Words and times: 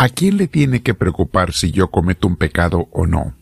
¿A 0.00 0.08
quién 0.08 0.36
le 0.36 0.46
tiene 0.46 0.80
que 0.80 0.94
preocupar 0.94 1.52
si 1.52 1.72
yo 1.72 1.90
cometo 1.90 2.28
un 2.28 2.36
pecado 2.36 2.88
o 2.92 3.08
no? 3.08 3.34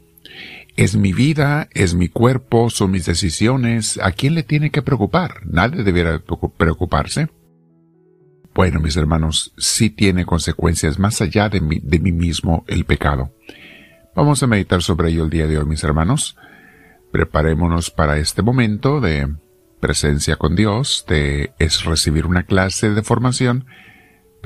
Es 0.74 0.96
mi 0.96 1.12
vida, 1.12 1.68
es 1.74 1.94
mi 1.94 2.08
cuerpo, 2.08 2.70
son 2.70 2.92
mis 2.92 3.04
decisiones. 3.04 4.00
¿A 4.02 4.12
quién 4.12 4.34
le 4.34 4.42
tiene 4.42 4.70
que 4.70 4.80
preocupar? 4.80 5.46
Nadie 5.46 5.84
debiera 5.84 6.22
preocuparse. 6.56 7.28
Bueno, 8.54 8.80
mis 8.80 8.96
hermanos, 8.96 9.52
sí 9.58 9.90
tiene 9.90 10.24
consecuencias 10.24 10.98
más 10.98 11.20
allá 11.20 11.50
de 11.50 11.60
mí, 11.60 11.80
mismo 12.10 12.64
el 12.68 12.86
pecado. 12.86 13.34
Vamos 14.14 14.42
a 14.42 14.46
meditar 14.46 14.82
sobre 14.82 15.10
ello 15.10 15.24
el 15.24 15.30
día 15.30 15.46
de 15.46 15.58
hoy, 15.58 15.66
mis 15.66 15.84
hermanos. 15.84 16.38
Preparémonos 17.12 17.90
para 17.90 18.16
este 18.16 18.40
momento 18.40 19.02
de 19.02 19.28
presencia 19.78 20.36
con 20.36 20.56
Dios, 20.56 21.04
de 21.06 21.52
es 21.58 21.84
recibir 21.84 22.24
una 22.24 22.44
clase 22.44 22.88
de 22.88 23.02
formación 23.02 23.66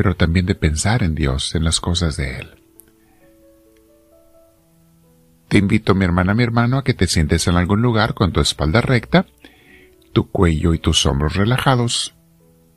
pero 0.03 0.17
también 0.17 0.47
de 0.47 0.55
pensar 0.55 1.03
en 1.03 1.15
Dios, 1.15 1.55
en 1.55 1.63
las 1.63 1.79
cosas 1.79 2.17
de 2.17 2.39
Él. 2.39 2.65
Te 5.49 5.59
invito, 5.59 5.95
mi 5.95 6.07
hermana, 6.07 6.33
mi 6.33 6.43
hermano, 6.43 6.79
a 6.79 6.85
que 6.85 6.95
te 6.95 7.07
sientes 7.07 7.47
en 7.49 7.57
algún 7.57 7.83
lugar 7.83 8.15
con 8.15 8.33
tu 8.33 8.41
espalda 8.41 8.81
recta, 8.81 9.27
tu 10.15 10.31
cuello 10.31 10.73
y 10.73 10.79
tus 10.79 11.05
hombros 11.05 11.37
relajados, 11.37 12.15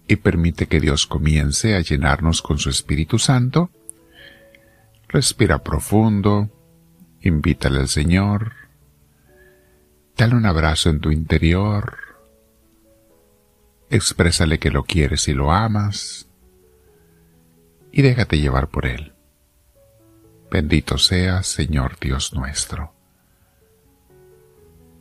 y 0.05 0.17
permite 0.17 0.66
que 0.66 0.81
Dios 0.81 1.08
comience 1.08 1.76
a 1.76 1.80
llenarnos 1.80 2.41
con 2.41 2.59
su 2.59 2.70
Espíritu 2.70 3.20
Santo. 3.20 3.70
Respira 5.08 5.64
profundo, 5.64 6.50
invítale 7.22 7.80
al 7.80 7.88
Señor, 7.88 8.52
dale 10.17 10.36
un 10.36 10.45
abrazo 10.45 10.90
en 10.90 11.00
tu 11.00 11.09
interior, 11.09 12.00
exprésale 13.90 14.59
que 14.59 14.72
lo 14.72 14.84
quieres 14.84 15.30
y 15.30 15.34
lo 15.34 15.53
amas, 15.53 16.28
y 17.93 18.02
déjate 18.02 18.39
llevar 18.39 18.70
por 18.70 18.88
Él. 18.88 19.13
Bendito 20.52 20.97
seas, 20.97 21.47
Señor 21.47 21.97
Dios 22.02 22.33
nuestro. 22.33 22.91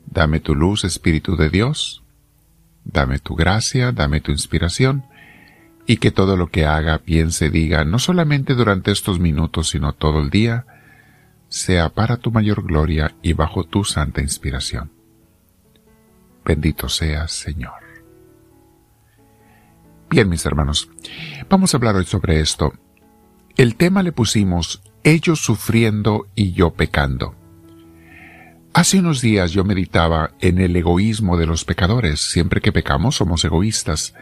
Dame 0.07 0.41
tu 0.41 0.55
luz, 0.55 0.85
Espíritu 0.85 1.35
de 1.37 1.49
Dios, 1.49 2.05
dame 2.85 3.19
tu 3.19 3.35
gracia, 3.35 3.93
dame 3.93 4.21
tu 4.21 4.31
inspiración, 4.31 5.05
y 5.87 5.97
que 5.97 6.11
todo 6.11 6.37
lo 6.37 6.49
que 6.49 6.67
haga, 6.67 6.99
piense, 6.99 7.49
diga, 7.49 7.85
no 7.85 7.99
solamente 7.99 8.55
durante 8.55 8.93
estos 8.93 9.19
minutos, 9.19 9.71
sino 9.71 9.95
todo 9.95 10.21
el 10.21 10.29
día, 10.29 10.67
sea 11.49 11.89
para 11.89 12.19
tu 12.19 12.31
mayor 12.31 12.63
gloria 12.63 13.15
y 13.23 13.33
bajo 13.33 13.65
tu 13.65 13.85
santa 13.85 14.21
inspiración. 14.21 14.93
Bendito 16.45 16.91
seas, 16.91 17.33
Señor. 17.33 17.92
Bien, 20.13 20.29
mis 20.29 20.45
hermanos, 20.45 20.91
vamos 21.49 21.73
a 21.73 21.79
hablar 21.79 21.97
hoy 21.97 22.05
sobre 22.05 22.39
esto. 22.41 22.75
El 23.57 23.77
tema 23.77 24.03
le 24.03 24.13
pusimos 24.13 24.83
ellos 25.05 25.41
sufriendo 25.41 26.27
y 26.35 26.53
yo 26.53 26.75
pecando. 26.75 27.35
Hace 28.75 28.99
unos 28.99 29.23
días 29.23 29.53
yo 29.53 29.65
meditaba 29.65 30.33
en 30.41 30.61
el 30.61 30.77
egoísmo 30.77 31.39
de 31.39 31.47
los 31.47 31.65
pecadores. 31.65 32.21
Siempre 32.21 32.61
que 32.61 32.73
pecamos 32.73 33.17
somos 33.17 33.43
egoístas. 33.47 34.13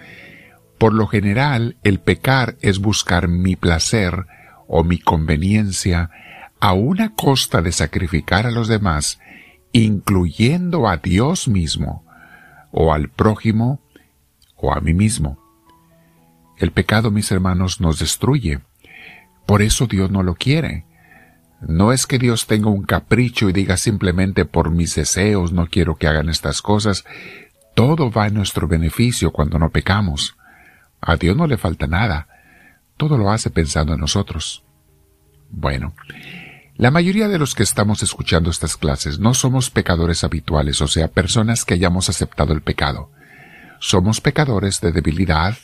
Por 0.78 0.94
lo 0.94 1.08
general, 1.08 1.76
el 1.82 1.98
pecar 1.98 2.56
es 2.60 2.78
buscar 2.78 3.26
mi 3.26 3.56
placer 3.56 4.26
o 4.68 4.84
mi 4.84 5.00
conveniencia 5.00 6.10
a 6.60 6.72
una 6.72 7.16
costa 7.16 7.62
de 7.62 7.72
sacrificar 7.72 8.46
a 8.46 8.52
los 8.52 8.68
demás, 8.68 9.18
incluyendo 9.72 10.86
a 10.86 10.98
Dios 10.98 11.48
mismo, 11.48 12.04
o 12.70 12.92
al 12.92 13.08
prójimo, 13.08 13.80
o 14.54 14.72
a 14.72 14.80
mí 14.80 14.94
mismo. 14.94 15.39
El 16.60 16.72
pecado, 16.72 17.10
mis 17.10 17.32
hermanos, 17.32 17.80
nos 17.80 17.98
destruye. 17.98 18.60
Por 19.46 19.62
eso 19.62 19.86
Dios 19.86 20.10
no 20.10 20.22
lo 20.22 20.34
quiere. 20.34 20.84
No 21.66 21.92
es 21.92 22.06
que 22.06 22.18
Dios 22.18 22.46
tenga 22.46 22.68
un 22.68 22.82
capricho 22.82 23.48
y 23.48 23.54
diga 23.54 23.78
simplemente 23.78 24.44
por 24.44 24.70
mis 24.70 24.94
deseos 24.94 25.52
no 25.52 25.66
quiero 25.66 25.96
que 25.96 26.06
hagan 26.06 26.28
estas 26.28 26.60
cosas. 26.60 27.04
Todo 27.74 28.10
va 28.10 28.26
en 28.26 28.34
nuestro 28.34 28.68
beneficio 28.68 29.32
cuando 29.32 29.58
no 29.58 29.70
pecamos. 29.70 30.36
A 31.00 31.16
Dios 31.16 31.34
no 31.34 31.46
le 31.46 31.56
falta 31.56 31.86
nada. 31.86 32.28
Todo 32.98 33.16
lo 33.16 33.30
hace 33.30 33.48
pensando 33.48 33.94
en 33.94 34.00
nosotros. 34.00 34.62
Bueno, 35.48 35.94
la 36.76 36.90
mayoría 36.90 37.28
de 37.28 37.38
los 37.38 37.54
que 37.54 37.62
estamos 37.62 38.02
escuchando 38.02 38.50
estas 38.50 38.76
clases 38.76 39.18
no 39.18 39.32
somos 39.32 39.70
pecadores 39.70 40.24
habituales, 40.24 40.82
o 40.82 40.88
sea, 40.88 41.08
personas 41.08 41.64
que 41.64 41.74
hayamos 41.74 42.10
aceptado 42.10 42.52
el 42.52 42.60
pecado. 42.60 43.10
Somos 43.80 44.20
pecadores 44.20 44.82
de 44.82 44.92
debilidad, 44.92 45.56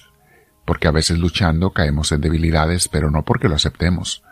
porque 0.66 0.88
a 0.88 0.90
veces 0.90 1.18
luchando 1.18 1.70
caemos 1.70 2.12
en 2.12 2.20
debilidades, 2.20 2.88
pero 2.88 3.10
no 3.10 3.24
porque 3.24 3.48
lo 3.48 3.54
aceptemos. 3.54 4.22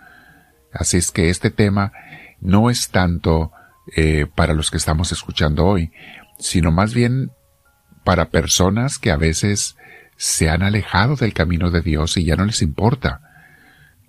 Así 0.72 0.98
es 0.98 1.10
que 1.12 1.30
este 1.30 1.50
tema 1.50 1.92
no 2.40 2.68
es 2.68 2.90
tanto 2.90 3.52
eh, 3.96 4.26
para 4.34 4.52
los 4.52 4.70
que 4.70 4.76
estamos 4.76 5.12
escuchando 5.12 5.64
hoy, 5.64 5.92
sino 6.38 6.72
más 6.72 6.92
bien 6.92 7.30
para 8.02 8.30
personas 8.30 8.98
que 8.98 9.12
a 9.12 9.16
veces 9.16 9.76
se 10.16 10.50
han 10.50 10.62
alejado 10.62 11.14
del 11.14 11.32
camino 11.32 11.70
de 11.70 11.80
Dios 11.80 12.16
y 12.16 12.24
ya 12.24 12.36
no 12.36 12.44
les 12.44 12.60
importa. 12.60 13.20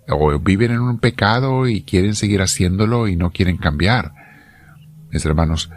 O 0.09 0.37
viven 0.39 0.71
en 0.71 0.81
un 0.81 0.99
pecado 0.99 1.67
y 1.67 1.83
quieren 1.83 2.15
seguir 2.15 2.41
haciéndolo 2.41 3.07
y 3.07 3.15
no 3.15 3.31
quieren 3.31 3.57
cambiar. 3.57 4.13
Mis 5.11 5.25
hermanos, 5.25 5.69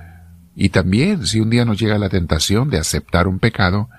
y 0.57 0.71
también 0.71 1.27
si 1.27 1.41
un 1.41 1.51
día 1.51 1.67
nos 1.67 1.79
llega 1.79 1.99
la 1.99 2.09
tentación 2.09 2.71
de 2.71 2.79
aceptar 2.79 3.29
un 3.29 3.39
pecado, 3.39 3.91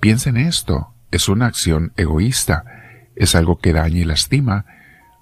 piensen 0.00 0.36
esto 0.36 0.94
es 1.10 1.28
una 1.28 1.46
acción 1.46 1.92
egoísta, 1.96 2.64
es 3.16 3.34
algo 3.34 3.58
que 3.58 3.72
daña 3.72 3.98
y 3.98 4.04
lastima 4.04 4.66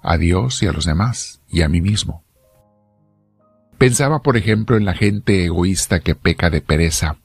a 0.03 0.17
Dios 0.17 0.61
y 0.63 0.67
a 0.67 0.71
los 0.71 0.85
demás 0.85 1.41
y 1.49 1.61
a 1.61 1.69
mí 1.69 1.81
mismo. 1.81 2.23
Pensaba, 3.77 4.21
por 4.21 4.37
ejemplo, 4.37 4.77
en 4.77 4.85
la 4.85 4.93
gente 4.93 5.45
egoísta 5.45 5.99
que 5.99 6.15
peca 6.15 6.49
de 6.49 6.61
pereza, 6.61 7.17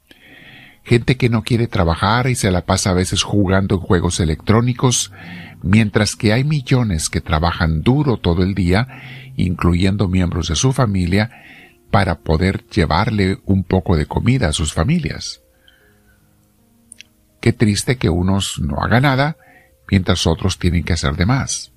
gente 0.85 1.17
que 1.17 1.29
no 1.29 1.43
quiere 1.43 1.67
trabajar 1.67 2.29
y 2.29 2.35
se 2.35 2.51
la 2.51 2.67
pasa 2.67 2.91
a 2.91 2.95
veces 2.95 3.23
jugando 3.23 3.77
en 3.77 3.81
juegos 3.81 4.21
electrónicos, 4.21 5.13
mientras 5.63 6.17
que 6.17 6.33
hay 6.33 6.45
millones 6.45 7.09
que 7.09 7.21
trabajan 7.21 7.83
duro 7.83 8.19
todo 8.19 8.43
el 8.43 8.55
día, 8.55 8.89
incluyendo 9.37 10.09
miembros 10.09 10.49
de 10.49 10.57
su 10.57 10.73
familia, 10.73 11.31
para 11.91 12.21
poder 12.21 12.67
llevarle 12.67 13.39
un 13.45 13.65
poco 13.65 13.97
de 13.97 14.07
comida 14.07 14.49
a 14.49 14.53
sus 14.53 14.73
familias. 14.73 15.42
Qué 17.43 17.53
triste 17.53 17.97
que 17.97 18.09
unos 18.09 18.61
no 18.61 18.77
hagan 18.77 19.03
nada 19.03 19.37
mientras 19.91 20.29
otros 20.29 20.61
tienen 20.61 20.85
que 20.85 20.93
hacer 20.93 21.17
de 21.17 21.27
más. 21.27 21.73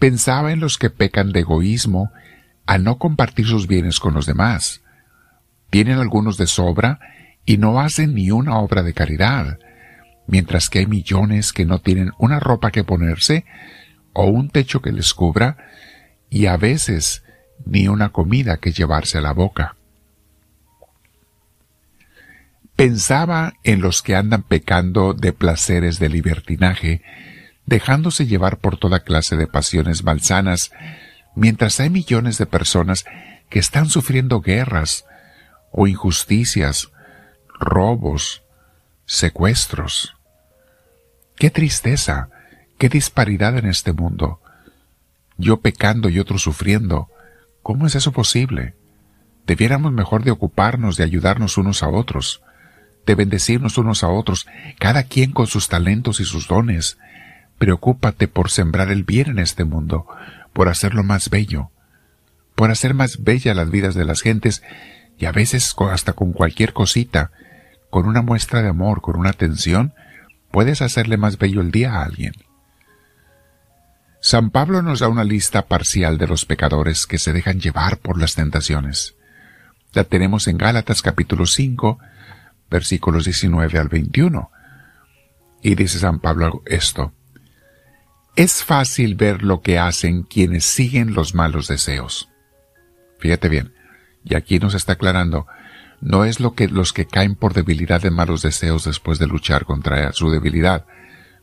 Pensaba 0.00 0.50
en 0.50 0.58
los 0.58 0.78
que 0.78 0.90
pecan 0.90 1.30
de 1.30 1.40
egoísmo 1.40 2.10
al 2.66 2.82
no 2.82 2.98
compartir 2.98 3.46
sus 3.46 3.68
bienes 3.68 4.00
con 4.00 4.14
los 4.14 4.26
demás. 4.26 4.82
Tienen 5.70 6.00
algunos 6.00 6.38
de 6.38 6.48
sobra 6.48 6.98
y 7.44 7.56
no 7.56 7.78
hacen 7.78 8.14
ni 8.14 8.32
una 8.32 8.58
obra 8.58 8.82
de 8.82 8.94
caridad, 8.94 9.60
mientras 10.26 10.68
que 10.68 10.80
hay 10.80 10.86
millones 10.86 11.52
que 11.52 11.64
no 11.64 11.78
tienen 11.78 12.10
una 12.18 12.40
ropa 12.40 12.72
que 12.72 12.82
ponerse 12.82 13.44
o 14.12 14.24
un 14.26 14.50
techo 14.50 14.82
que 14.82 14.90
les 14.90 15.14
cubra 15.14 15.56
y 16.30 16.46
a 16.46 16.56
veces 16.56 17.22
ni 17.64 17.86
una 17.86 18.08
comida 18.08 18.56
que 18.56 18.72
llevarse 18.72 19.18
a 19.18 19.20
la 19.22 19.32
boca. 19.34 19.76
Pensaba 22.76 23.54
en 23.62 23.80
los 23.80 24.02
que 24.02 24.16
andan 24.16 24.42
pecando 24.42 25.14
de 25.14 25.32
placeres 25.32 26.00
de 26.00 26.08
libertinaje, 26.08 27.02
dejándose 27.66 28.26
llevar 28.26 28.58
por 28.58 28.78
toda 28.78 29.04
clase 29.04 29.36
de 29.36 29.46
pasiones 29.46 30.02
malsanas, 30.02 30.72
mientras 31.36 31.78
hay 31.78 31.88
millones 31.88 32.36
de 32.36 32.46
personas 32.46 33.04
que 33.48 33.60
están 33.60 33.88
sufriendo 33.88 34.40
guerras 34.40 35.04
o 35.70 35.86
injusticias, 35.86 36.90
robos, 37.60 38.42
secuestros. 39.06 40.16
Qué 41.36 41.50
tristeza, 41.50 42.28
qué 42.76 42.88
disparidad 42.88 43.56
en 43.56 43.66
este 43.66 43.92
mundo. 43.92 44.40
Yo 45.36 45.60
pecando 45.60 46.08
y 46.08 46.18
otro 46.18 46.38
sufriendo. 46.38 47.08
¿Cómo 47.62 47.86
es 47.86 47.94
eso 47.94 48.10
posible? 48.10 48.74
Debiéramos 49.46 49.92
mejor 49.92 50.24
de 50.24 50.32
ocuparnos 50.32 50.96
de 50.96 51.04
ayudarnos 51.04 51.56
unos 51.56 51.84
a 51.84 51.88
otros 51.88 52.42
de 53.06 53.14
bendecirnos 53.14 53.78
unos 53.78 54.02
a 54.02 54.08
otros, 54.08 54.46
cada 54.78 55.04
quien 55.04 55.32
con 55.32 55.46
sus 55.46 55.68
talentos 55.68 56.20
y 56.20 56.24
sus 56.24 56.48
dones. 56.48 56.98
Preocúpate 57.58 58.28
por 58.28 58.50
sembrar 58.50 58.90
el 58.90 59.04
bien 59.04 59.28
en 59.28 59.38
este 59.38 59.64
mundo, 59.64 60.06
por 60.52 60.68
hacerlo 60.68 61.02
más 61.02 61.30
bello, 61.30 61.70
por 62.54 62.70
hacer 62.70 62.94
más 62.94 63.22
bella 63.22 63.54
las 63.54 63.70
vidas 63.70 63.94
de 63.94 64.04
las 64.04 64.22
gentes 64.22 64.62
y 65.18 65.26
a 65.26 65.32
veces 65.32 65.74
hasta 65.90 66.12
con 66.12 66.32
cualquier 66.32 66.72
cosita, 66.72 67.30
con 67.90 68.06
una 68.06 68.22
muestra 68.22 68.62
de 68.62 68.68
amor, 68.68 69.00
con 69.00 69.16
una 69.16 69.30
atención, 69.30 69.94
puedes 70.50 70.82
hacerle 70.82 71.16
más 71.16 71.38
bello 71.38 71.60
el 71.60 71.70
día 71.70 71.94
a 71.94 72.04
alguien. 72.04 72.34
San 74.20 74.50
Pablo 74.50 74.80
nos 74.80 75.00
da 75.00 75.08
una 75.08 75.22
lista 75.22 75.66
parcial 75.66 76.16
de 76.16 76.26
los 76.26 76.46
pecadores 76.46 77.06
que 77.06 77.18
se 77.18 77.32
dejan 77.32 77.60
llevar 77.60 77.98
por 77.98 78.18
las 78.18 78.34
tentaciones. 78.34 79.14
La 79.92 80.04
tenemos 80.04 80.48
en 80.48 80.56
Gálatas 80.56 81.02
capítulo 81.02 81.44
5, 81.44 81.98
versículos 82.70 83.24
19 83.24 83.78
al 83.78 83.88
21. 83.88 84.50
Y 85.62 85.74
dice 85.74 85.98
San 85.98 86.20
Pablo 86.20 86.62
esto, 86.66 87.12
es 88.36 88.64
fácil 88.64 89.14
ver 89.14 89.42
lo 89.42 89.60
que 89.60 89.78
hacen 89.78 90.24
quienes 90.24 90.64
siguen 90.64 91.14
los 91.14 91.34
malos 91.34 91.68
deseos. 91.68 92.28
Fíjate 93.18 93.48
bien, 93.48 93.72
y 94.24 94.34
aquí 94.34 94.58
nos 94.58 94.74
está 94.74 94.94
aclarando, 94.94 95.46
no 96.00 96.24
es 96.24 96.40
lo 96.40 96.54
que 96.54 96.68
los 96.68 96.92
que 96.92 97.06
caen 97.06 97.34
por 97.36 97.54
debilidad 97.54 98.02
de 98.02 98.10
malos 98.10 98.42
deseos 98.42 98.84
después 98.84 99.18
de 99.18 99.26
luchar 99.26 99.64
contra 99.64 100.12
su 100.12 100.30
debilidad. 100.30 100.84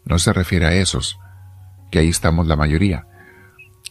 No 0.06 0.20
se 0.20 0.34
refiere 0.34 0.66
a 0.66 0.74
esos, 0.74 1.18
que 1.90 2.00
ahí 2.00 2.10
estamos 2.10 2.46
la 2.48 2.56
mayoría. 2.56 3.08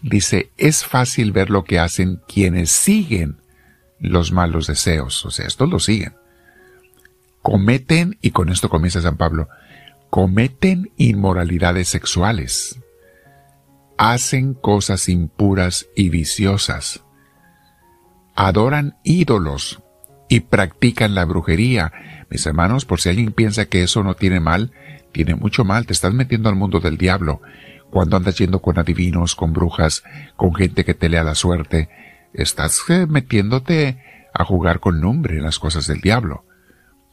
Dice, 0.03 0.53
es 0.56 0.85
fácil 0.85 1.33
ver 1.33 1.50
lo 1.50 1.65
que 1.65 1.79
hacen 1.79 2.21
quienes 2.29 2.71
siguen 2.71 3.41
los 3.99 4.31
malos 4.31 4.67
deseos. 4.67 5.25
O 5.26 5.31
sea, 5.31 5.47
estos 5.47 5.69
lo 5.69 5.79
siguen. 5.79 6.15
Cometen, 7.50 8.17
y 8.23 8.31
con 8.31 8.49
esto 8.49 8.69
comienza 8.69 9.00
San 9.00 9.17
Pablo, 9.17 9.49
cometen 10.08 10.93
inmoralidades 10.97 11.88
sexuales. 11.88 12.79
Hacen 13.99 14.55
cosas 14.55 15.08
impuras 15.08 15.88
y 15.97 16.11
viciosas. 16.11 17.02
Adoran 18.37 18.99
ídolos 19.02 19.82
y 20.29 20.38
practican 20.38 21.17
la 21.17 21.25
brujería. 21.25 21.93
Mis 22.31 22.47
hermanos, 22.47 22.85
por 22.85 23.00
si 23.00 23.08
alguien 23.08 23.32
piensa 23.32 23.64
que 23.64 23.82
eso 23.82 24.05
no 24.05 24.14
tiene 24.14 24.38
mal, 24.38 24.70
tiene 25.11 25.35
mucho 25.35 25.64
mal. 25.64 25.87
Te 25.87 25.93
estás 25.93 26.14
metiendo 26.14 26.49
al 26.50 26.55
mundo 26.55 26.79
del 26.79 26.99
diablo 26.99 27.41
cuando 27.91 28.17
andas 28.17 28.38
yendo 28.38 28.62
con 28.62 28.79
adivinos, 28.79 29.35
con 29.35 29.52
brujas, 29.52 30.05
con 30.37 30.55
gente 30.55 30.85
que 30.85 30.94
te 30.94 31.08
lea 31.08 31.25
la 31.25 31.35
suerte, 31.35 31.88
estás 32.32 32.81
eh, 32.91 33.08
metiéndote 33.08 34.00
a 34.32 34.44
jugar 34.44 34.79
con 34.79 35.00
nombre 35.00 35.38
en 35.38 35.43
las 35.43 35.58
cosas 35.58 35.88
del 35.88 36.00
diablo. 36.00 36.44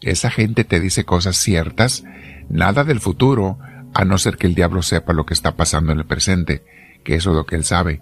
Esa 0.02 0.30
gente 0.30 0.64
te 0.64 0.80
dice 0.80 1.06
cosas 1.06 1.38
ciertas, 1.38 2.04
nada 2.50 2.84
del 2.84 3.00
futuro, 3.00 3.58
a 3.94 4.06
no 4.06 4.18
ser 4.18 4.38
que 4.38 4.48
el 4.48 4.56
diablo 4.56 4.82
sepa 4.82 5.14
lo 5.14 5.26
que 5.26 5.34
está 5.34 5.56
pasando 5.56 5.92
en 5.92 6.00
el 6.00 6.06
presente, 6.06 6.64
que 7.04 7.16
eso 7.16 7.32
es 7.32 7.36
lo 7.36 7.46
que 7.46 7.56
él 7.56 7.64
sabe. 7.64 8.02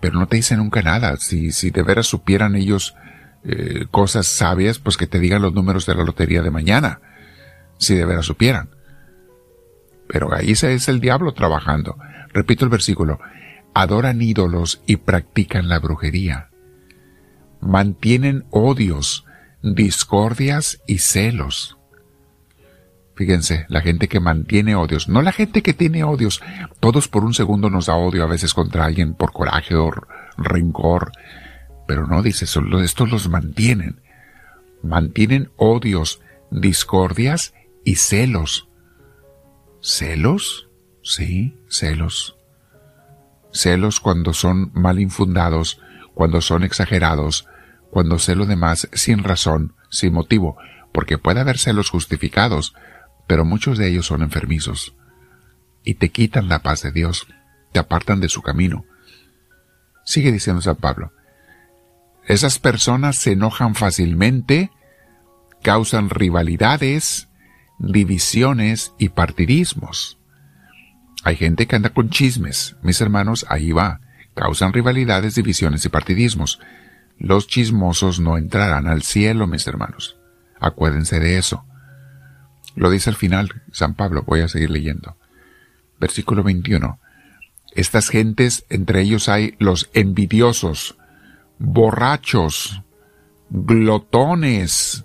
Pero 0.00 0.18
no 0.18 0.28
te 0.28 0.36
dice 0.36 0.56
nunca 0.56 0.82
nada. 0.82 1.16
Si, 1.16 1.52
si 1.52 1.70
de 1.70 1.82
veras 1.82 2.06
supieran 2.06 2.54
ellos 2.54 2.94
eh, 3.44 3.86
cosas 3.90 4.26
sabias, 4.26 4.78
pues 4.78 4.96
que 4.96 5.06
te 5.06 5.18
digan 5.18 5.42
los 5.42 5.54
números 5.54 5.86
de 5.86 5.94
la 5.94 6.04
lotería 6.04 6.42
de 6.42 6.50
mañana. 6.50 7.00
Si 7.78 7.94
de 7.94 8.04
veras 8.04 8.26
supieran. 8.26 8.70
Pero 10.08 10.32
ahí 10.34 10.52
es 10.52 10.88
el 10.88 11.00
diablo 11.00 11.32
trabajando. 11.32 11.96
Repito 12.32 12.64
el 12.64 12.70
versículo. 12.70 13.18
Adoran 13.74 14.22
ídolos 14.22 14.80
y 14.86 14.96
practican 14.96 15.68
la 15.68 15.78
brujería. 15.78 16.50
Mantienen 17.60 18.44
odios, 18.50 19.25
discordias 19.74 20.80
y 20.86 20.98
celos. 20.98 21.76
Fíjense, 23.16 23.64
la 23.68 23.80
gente 23.80 24.08
que 24.08 24.20
mantiene 24.20 24.76
odios, 24.76 25.08
no 25.08 25.22
la 25.22 25.32
gente 25.32 25.62
que 25.62 25.72
tiene 25.72 26.04
odios. 26.04 26.42
Todos 26.80 27.08
por 27.08 27.24
un 27.24 27.32
segundo 27.32 27.70
nos 27.70 27.86
da 27.86 27.96
odio 27.96 28.22
a 28.22 28.28
veces 28.28 28.52
contra 28.52 28.84
alguien 28.84 29.14
por 29.14 29.32
coraje 29.32 29.74
o 29.74 29.90
rencor. 30.36 31.12
Pero 31.88 32.06
no 32.06 32.22
dice, 32.22 32.44
estos 32.44 33.10
los 33.10 33.28
mantienen. 33.28 34.02
Mantienen 34.82 35.50
odios, 35.56 36.20
discordias 36.50 37.54
y 37.84 37.94
celos. 37.96 38.68
¿Celos? 39.80 40.68
Sí, 41.02 41.56
celos. 41.68 42.36
Celos 43.50 44.00
cuando 44.00 44.34
son 44.34 44.70
mal 44.74 45.00
infundados, 45.00 45.80
cuando 46.14 46.42
son 46.42 46.64
exagerados, 46.64 47.46
cuando 47.90 48.18
celo 48.18 48.46
de 48.46 48.56
más 48.56 48.88
sin 48.92 49.22
razón, 49.22 49.74
sin 49.90 50.12
motivo, 50.12 50.56
porque 50.92 51.18
puede 51.18 51.40
haber 51.40 51.58
celos 51.58 51.90
justificados, 51.90 52.74
pero 53.26 53.44
muchos 53.44 53.78
de 53.78 53.88
ellos 53.88 54.06
son 54.06 54.22
enfermizos. 54.22 54.94
Y 55.84 55.94
te 55.94 56.10
quitan 56.10 56.48
la 56.48 56.62
paz 56.62 56.82
de 56.82 56.92
Dios, 56.92 57.26
te 57.72 57.78
apartan 57.78 58.20
de 58.20 58.28
su 58.28 58.42
camino. 58.42 58.84
Sigue 60.04 60.32
diciendo 60.32 60.62
San 60.62 60.76
Pablo. 60.76 61.12
Esas 62.26 62.58
personas 62.58 63.16
se 63.16 63.32
enojan 63.32 63.74
fácilmente, 63.74 64.70
causan 65.62 66.10
rivalidades, 66.10 67.28
divisiones 67.78 68.92
y 68.98 69.10
partidismos. 69.10 70.18
Hay 71.24 71.36
gente 71.36 71.66
que 71.66 71.76
anda 71.76 71.90
con 71.90 72.10
chismes, 72.10 72.76
mis 72.82 73.00
hermanos, 73.00 73.46
ahí 73.48 73.72
va, 73.72 74.00
causan 74.34 74.72
rivalidades, 74.72 75.34
divisiones 75.34 75.84
y 75.84 75.88
partidismos. 75.88 76.60
Los 77.18 77.46
chismosos 77.46 78.20
no 78.20 78.36
entrarán 78.36 78.86
al 78.86 79.02
cielo, 79.02 79.46
mis 79.46 79.66
hermanos. 79.66 80.16
Acuérdense 80.60 81.20
de 81.20 81.38
eso. 81.38 81.64
Lo 82.74 82.90
dice 82.90 83.10
al 83.10 83.16
final 83.16 83.62
San 83.72 83.94
Pablo, 83.94 84.22
voy 84.26 84.40
a 84.40 84.48
seguir 84.48 84.70
leyendo. 84.70 85.16
Versículo 85.98 86.42
21. 86.42 86.98
Estas 87.74 88.08
gentes, 88.08 88.64
entre 88.68 89.02
ellos 89.02 89.28
hay 89.28 89.54
los 89.58 89.90
envidiosos, 89.92 90.96
borrachos, 91.58 92.82
glotones 93.50 95.04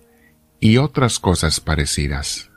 y 0.59 0.77
otras 0.77 1.19
cosas 1.19 1.59
parecidas 1.59 2.51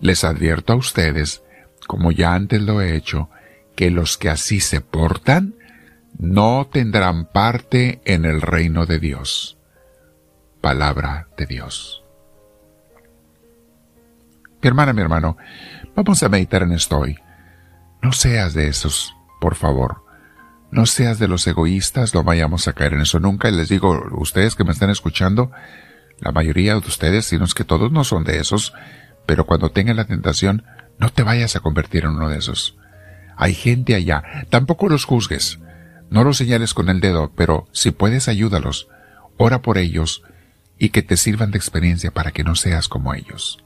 les 0.00 0.24
advierto 0.24 0.72
a 0.72 0.76
ustedes, 0.76 1.42
como 1.86 2.10
ya 2.10 2.34
antes 2.34 2.60
lo 2.62 2.80
he 2.80 2.96
hecho, 2.96 3.28
que 3.76 3.90
los 3.90 4.18
que 4.18 4.30
así 4.30 4.60
se 4.60 4.80
portan 4.80 5.54
no 6.18 6.68
tendrán 6.70 7.26
parte 7.26 8.00
en 8.04 8.24
el 8.24 8.40
reino 8.42 8.86
de 8.86 8.98
Dios. 8.98 9.58
Palabra 10.60 11.28
de 11.36 11.46
Dios. 11.46 12.04
Mi 14.62 14.68
hermana, 14.68 14.92
mi 14.92 15.00
hermano, 15.00 15.38
vamos 15.96 16.22
a 16.22 16.28
meditar 16.28 16.62
en 16.62 16.72
esto 16.72 16.98
hoy. 16.98 17.16
No 18.02 18.12
seas 18.12 18.52
de 18.52 18.68
esos, 18.68 19.14
por 19.40 19.54
favor. 19.54 20.04
No 20.70 20.86
seas 20.86 21.18
de 21.18 21.28
los 21.28 21.46
egoístas, 21.46 22.14
no 22.14 22.22
vayamos 22.22 22.68
a 22.68 22.74
caer 22.74 22.94
en 22.94 23.00
eso 23.00 23.18
nunca. 23.18 23.48
Y 23.48 23.56
les 23.56 23.68
digo, 23.68 23.98
ustedes 24.12 24.54
que 24.54 24.64
me 24.64 24.72
están 24.72 24.90
escuchando, 24.90 25.50
la 26.18 26.32
mayoría 26.32 26.72
de 26.72 26.78
ustedes, 26.78 27.26
si 27.26 27.38
no 27.38 27.44
es 27.44 27.54
que 27.54 27.64
todos 27.64 27.90
no 27.90 28.04
son 28.04 28.24
de 28.24 28.38
esos, 28.38 28.74
pero 29.26 29.46
cuando 29.46 29.70
tengas 29.70 29.96
la 29.96 30.04
tentación, 30.04 30.64
no 30.98 31.08
te 31.08 31.22
vayas 31.22 31.56
a 31.56 31.60
convertir 31.60 32.04
en 32.04 32.10
uno 32.10 32.28
de 32.28 32.38
esos. 32.38 32.76
Hay 33.36 33.54
gente 33.54 33.94
allá, 33.94 34.22
tampoco 34.50 34.88
los 34.88 35.06
juzgues, 35.06 35.58
no 36.10 36.24
los 36.24 36.36
señales 36.36 36.74
con 36.74 36.88
el 36.88 37.00
dedo, 37.00 37.32
pero 37.34 37.66
si 37.72 37.90
puedes 37.90 38.28
ayúdalos, 38.28 38.88
ora 39.36 39.62
por 39.62 39.78
ellos 39.78 40.22
y 40.78 40.90
que 40.90 41.02
te 41.02 41.16
sirvan 41.16 41.50
de 41.50 41.58
experiencia 41.58 42.10
para 42.10 42.32
que 42.32 42.44
no 42.44 42.54
seas 42.54 42.88
como 42.88 43.14
ellos. 43.14 43.64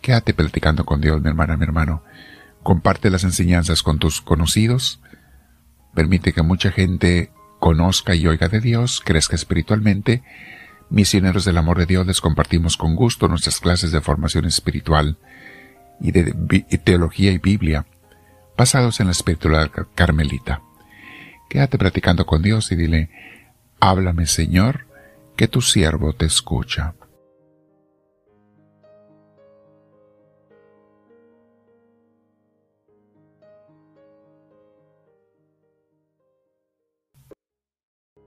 Quédate 0.00 0.34
platicando 0.34 0.84
con 0.84 1.00
Dios, 1.00 1.20
mi 1.22 1.28
hermana, 1.28 1.56
mi 1.56 1.64
hermano. 1.64 2.02
Comparte 2.62 3.10
las 3.10 3.24
enseñanzas 3.24 3.82
con 3.82 3.98
tus 3.98 4.20
conocidos. 4.20 5.00
Permite 5.94 6.32
que 6.32 6.42
mucha 6.42 6.70
gente 6.70 7.32
conozca 7.58 8.14
y 8.14 8.26
oiga 8.26 8.48
de 8.48 8.60
Dios, 8.60 9.00
crezca 9.02 9.36
espiritualmente 9.36 10.22
Misioneros 10.90 11.44
del 11.44 11.58
Amor 11.58 11.78
de 11.78 11.86
Dios 11.86 12.06
les 12.06 12.20
compartimos 12.20 12.76
con 12.76 12.94
gusto 12.94 13.26
nuestras 13.28 13.58
clases 13.58 13.90
de 13.90 14.00
formación 14.00 14.44
espiritual 14.44 15.18
y 16.00 16.12
de 16.12 16.32
teología 16.84 17.32
y 17.32 17.38
Biblia, 17.38 17.86
basados 18.56 19.00
en 19.00 19.06
la 19.06 19.12
espiritualidad 19.12 19.70
carmelita. 19.94 20.62
Quédate 21.54 21.78
practicando 21.78 22.26
con 22.26 22.42
Dios 22.42 22.72
y 22.72 22.74
dile, 22.74 23.10
háblame 23.78 24.26
Señor, 24.26 24.88
que 25.36 25.46
tu 25.46 25.60
siervo 25.60 26.12
te 26.12 26.26
escucha. 26.26 26.94